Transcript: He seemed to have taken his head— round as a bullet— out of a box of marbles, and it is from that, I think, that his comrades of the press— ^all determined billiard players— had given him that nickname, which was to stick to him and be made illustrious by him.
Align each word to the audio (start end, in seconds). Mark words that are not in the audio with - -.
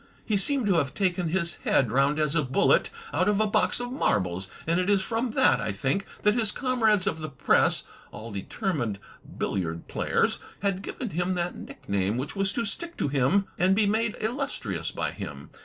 He 0.25 0.35
seemed 0.35 0.65
to 0.65 0.77
have 0.77 0.95
taken 0.95 1.27
his 1.27 1.57
head— 1.57 1.91
round 1.91 2.17
as 2.17 2.35
a 2.35 2.41
bullet— 2.41 2.89
out 3.13 3.29
of 3.29 3.39
a 3.39 3.45
box 3.45 3.79
of 3.79 3.91
marbles, 3.91 4.49
and 4.65 4.79
it 4.79 4.89
is 4.89 5.03
from 5.03 5.33
that, 5.33 5.61
I 5.61 5.71
think, 5.71 6.07
that 6.23 6.33
his 6.33 6.51
comrades 6.51 7.05
of 7.05 7.19
the 7.19 7.29
press— 7.29 7.83
^all 8.11 8.33
determined 8.33 8.97
billiard 9.37 9.87
players— 9.87 10.39
had 10.63 10.81
given 10.81 11.11
him 11.11 11.35
that 11.35 11.55
nickname, 11.55 12.17
which 12.17 12.35
was 12.35 12.51
to 12.53 12.65
stick 12.65 12.97
to 12.97 13.09
him 13.09 13.45
and 13.59 13.75
be 13.75 13.85
made 13.85 14.17
illustrious 14.19 14.89
by 14.89 15.11
him. 15.11 15.51